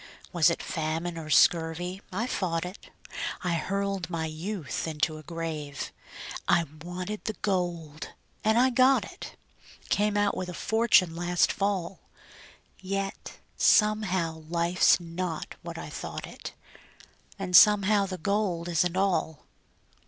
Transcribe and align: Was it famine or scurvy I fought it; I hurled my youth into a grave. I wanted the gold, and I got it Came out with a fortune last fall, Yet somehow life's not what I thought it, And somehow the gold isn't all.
Was 0.33 0.49
it 0.49 0.63
famine 0.63 1.15
or 1.15 1.29
scurvy 1.29 2.01
I 2.11 2.25
fought 2.25 2.65
it; 2.65 2.89
I 3.43 3.53
hurled 3.53 4.09
my 4.09 4.25
youth 4.25 4.87
into 4.87 5.19
a 5.19 5.21
grave. 5.21 5.91
I 6.47 6.65
wanted 6.83 7.25
the 7.25 7.35
gold, 7.43 8.09
and 8.43 8.57
I 8.57 8.71
got 8.71 9.05
it 9.05 9.35
Came 9.89 10.17
out 10.17 10.35
with 10.35 10.49
a 10.49 10.55
fortune 10.55 11.15
last 11.15 11.51
fall, 11.51 11.99
Yet 12.79 13.37
somehow 13.57 14.39
life's 14.49 14.99
not 14.99 15.53
what 15.61 15.77
I 15.77 15.91
thought 15.91 16.25
it, 16.25 16.53
And 17.37 17.55
somehow 17.55 18.07
the 18.07 18.17
gold 18.17 18.67
isn't 18.69 18.97
all. 18.97 19.45